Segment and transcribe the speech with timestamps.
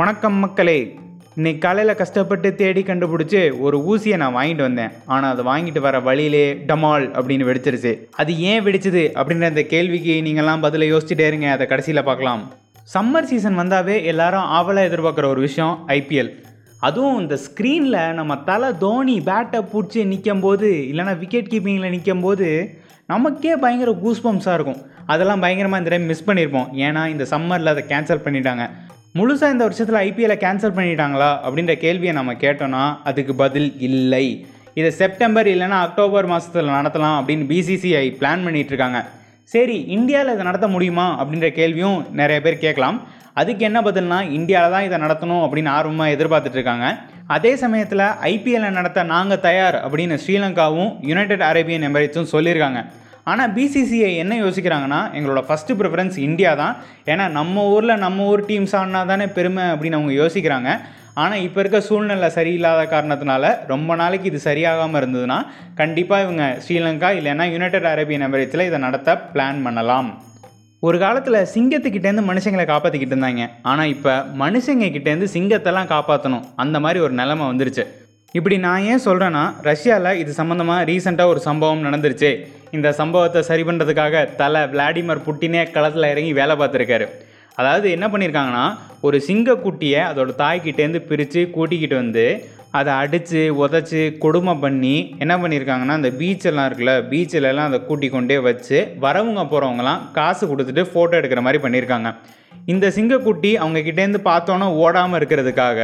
[0.00, 0.78] வணக்கம் மக்களே.
[1.36, 4.90] இன்னைக்கு காலையில் கஷ்டப்பட்டு தேடி கண்டுபிடிச்சி ஒரு ஊசியை நான் வாங்கிட்டு வந்தேன்.
[5.14, 7.92] ஆனால் அதை வாங்கிட்டு வர வழியிலே டமால் அப்படின்னு வெடிச்சிருச்சு.
[8.20, 11.48] அது ஏன் வெடிச்சது அப்படின்ற அந்த கேள்விக்கு நீங்கள்லாம் பதிலை யோசிச்சுட்டே இருங்க.
[11.54, 12.42] அதை கடைசியில் பார்க்கலாம்.
[12.94, 16.30] சம்மர் சீசன் வந்தாவே எல்லாரும் ஆவலாக எதிர்பார்க்குற ஒரு விஷயம் ஐபிஎல்
[16.88, 22.48] அதுவும் இந்த ஸ்க்ரீனில் நம்ம தலை தோனி பேட்டை பிடிச்சி நிற்கும் போது இல்லைனா விக்கெட் கீப்பிங்கில் நிற்கும் போது
[23.14, 24.82] நமக்கே பயங்கர கூஸ்பம்ஸாக இருக்கும்.
[25.14, 28.66] அதெல்லாம் பயங்கரமாக இந்த டைம் மிஸ் பண்ணியிருப்போம் ஏன்னா இந்த சம்மரில் அதை கேன்சல் பண்ணிட்டாங்க.
[29.16, 34.26] முழுசாக இந்த வருஷத்தில் ஐபிஎல்லை கேன்சல் பண்ணிட்டாங்களா அப்படின்ற கேள்வியை நம்ம கேட்டோன்னா அதுக்கு பதில் இல்லை.
[34.78, 40.68] இதை செப்டம்பர் இல்லைன்னா அக்டோபர் மாதத்தில் நடத்தலாம் அப்படின்னு பிசிசிஐ பிளான் பண்ணிகிட்ருக்காங்க இருக்காங்க சரி இந்தியாவில் இதை நடத்த
[40.74, 42.98] முடியுமா அப்படின்ற கேள்வியும் நிறைய பேர் கேட்கலாம்.
[43.40, 46.86] அதுக்கு என்ன பதில்னா இந்தியாவில் தான் இதை நடத்தணும் அப்படின்னு ஆர்வமாக எதிர்பார்த்துட்ருக்காங்க
[47.36, 52.82] அதே சமயத்தில் ஐபிஎல்லை நடத்த நாங்கள் தயார் அப்படின்னு ஸ்ரீலங்காவும் யுனைடெட் அரேபியன் எமிரேட்ஸும் சொல்லியிருக்காங்க.
[53.30, 56.74] ஆனால் பிசிசிஐ என்ன யோசிக்கிறாங்கன்னா எங்களோட ஃபஸ்ட்டு ப்ரிஃபரன்ஸ் இந்தியா தான்.
[57.12, 60.70] ஏன்னா நம்ம ஊரில் நம்ம ஊர் டீம்ஸ் ஆடினா தானே பெருமை அப்படின்னு அவங்க யோசிக்கிறாங்க.
[61.22, 65.38] ஆனால் இப்போ இருக்க சூழ்நிலை சரியில்லாத காரணத்தினால ரொம்ப நாளைக்கு இது சரியாகாமல் இருந்ததுன்னா
[65.80, 70.10] கண்டிப்பாக இவங்க ஸ்ரீலங்கா இல்லைன்னா யுனைடெட் அரேபியன் எமிரேட்ஸில் இதை நடத்த பிளான் பண்ணலாம்.
[70.86, 73.44] ஒரு காலத்தில் சிங்கத்துக்கிட்டேருந்து மனுஷங்களை காப்பாற்றிக்கிட்டு இருந்தாங்க.
[73.70, 77.86] ஆனால் இப்போ மனுஷங்க கிட்டேருந்து சிங்கத்தெல்லாம் காப்பாற்றணும் அந்த மாதிரி ஒரு நிலமை வந்துருச்சு.
[78.34, 82.30] இப்படி நான் ஏன் சொல்கிறேன்னா ரஷ்யாவில் இது சம்மந்தமாக ரீசெண்டாக ஒரு சம்பவம் நடந்துருச்சு.
[82.76, 87.06] இந்த சம்பவத்தை சரி பண்ணுறதுக்காக தலை விளாடிமிர் புட்டினே களத்தில் இறங்கி வேலை பார்த்துருக்காரு.
[87.60, 88.64] அதாவது என்ன பண்ணியிருக்காங்கன்னா
[89.06, 92.24] ஒரு சிங்கக்குட்டியை அதோட தாய்கிட்டேருந்து பிரித்து கூட்டிக்கிட்டு வந்து
[92.78, 98.78] அதை அடித்து உதச்சி கொடுமை பண்ணி என்ன பண்ணியிருக்காங்கன்னா அந்த பீச்செல்லாம் இருக்குல்ல பீச்சிலலாம் அதை கூட்டி கொண்டே வச்சு
[99.04, 102.10] வரவங்க போகிறவங்களாம் காசு கொடுத்துட்டு ஃபோட்டோ எடுக்கிற மாதிரி பண்ணியிருக்காங்க
[102.72, 105.80] இந்த சிங்கக்குட்டி அவங்க கிட்டேருந்து பார்த்தோன்னே ஓடாமல் இருக்கிறதுக்காக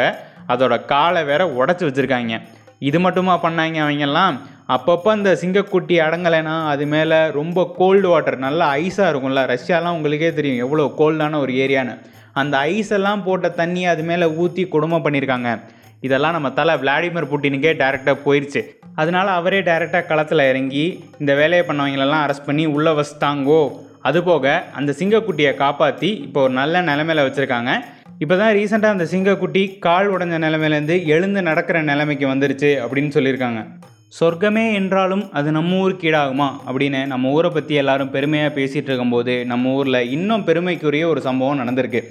[0.52, 2.40] அதோட காலை வேற உடச்சி வச்சுருக்காங்க.
[2.88, 4.36] இது மட்டுமா பண்ணாங்க அவங்கெல்லாம்?
[4.74, 9.42] அப்பப்போ அந்த சிங்கக்குட்டி அடங்கலைன்னா அது மேலே ரொம்ப கோல்டு வாட்டர் நல்லா ஐஸாக இருக்கும்ல.
[9.54, 11.94] ரஷ்யாலாம் உங்களுக்கே தெரியும் எவ்வளோ கோல்டான ஒரு ஏரியான்னு.
[12.40, 15.50] அந்த ஐஸெல்லாம் போட்ட தண்ணியை அது மேலே ஊற்றி கொடுமை பண்ணியிருக்காங்க
[16.06, 18.60] இதெல்லாம் நம்ம தலை விளாடிமிர் புட்டினுக்கே டேரெக்டாக போயிடுச்சு
[19.00, 20.84] அதனால அவரே டேரெக்டாக களத்தில் இறங்கி
[21.20, 23.60] இந்த வேலையை பண்ணவங்களெல்லாம் அரெஸ்ட் பண்ணி உள்ளே வச்சுட்டாங்கோ.
[24.08, 24.46] அதுபோக
[24.78, 27.72] அந்த சிங்கக்குட்டியை காப்பாற்றி இப்போ ஒரு நல்ல நிலமையில வச்சுருக்காங்க.
[28.22, 33.60] இப்போ தான் ரீசெண்டாக அந்த சிங்கக்குட்டி கால் உடஞ்ச நிலமையிலேருந்து எழுந்து நடக்கிற நிலைமைக்கு வந்துருச்சு அப்படின்னு சொல்லியிருக்காங்க.
[34.18, 39.72] சொர்க்கமே என்றாலும் அது நம்ம ஊருக்கு ஈடாகுமா அப்படின்னு நம்ம ஊரை பற்றி எல்லாரும் பெருமையாக பேசிகிட்டு இருக்கும்போது நம்ம
[39.78, 42.02] ஊரில் இன்னும் பெருமைக்குரிய ஒரு சம்பவம் நடந்திருக்கு.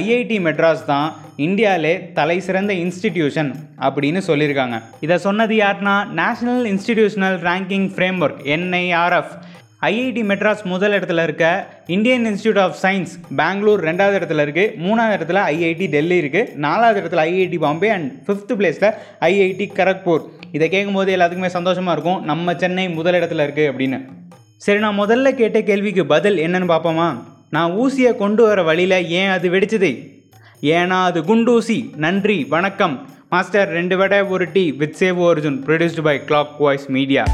[0.00, 1.08] ஐஐடி மெட்ராஸ் தான்
[1.46, 3.52] இந்தியாவிலே தலை சிறந்த இன்ஸ்டிடியூஷன்
[3.88, 4.78] அப்படின்னு சொல்லியிருக்காங்க.
[5.06, 7.88] இதை சொன்னது யாருன்னா National Institutional Ranking
[8.26, 9.32] Framework NIRF
[9.82, 11.44] IIT Madras முதல் இடத்துல இருக்க
[11.86, 17.22] Indian Institute of Science Bangalore ரெண்டாவது இடத்துல இருக்குது மூணாவது இடத்துல ஐஐடி டெல்லி இருக்குது நாலாவது இடத்துல
[17.30, 18.94] ஐஐடி பாம்பே அண்ட் ஃபிஃப்த் பிளேஸில்
[19.28, 20.22] ஐஐடி கரக்பூர்.
[20.52, 22.24] இதை கேட்கும்போது எல்லாத்துக்குமே சந்தோஷமாக இருக்கும்.
[22.30, 24.00] நம்ம சென்னை முதல் இடத்துல இருக்குது அப்படின்னு.
[24.66, 27.08] சரி நான் முதல்ல கேட்ட கேள்விக்கு பதில் என்னன்னு பார்ப்போமா?
[27.56, 29.92] நான் ஊசியை கொண்டு வர வழியில் ஏன் அது வெடிச்சது?
[30.78, 31.78] ஏன்னா அது குண்டூசி.
[32.06, 32.96] நன்றி வணக்கம்.
[33.34, 37.24] மாஸ்டர் ரெண்டு வடை ஒரு tea with save origin produced by Clock Voice Media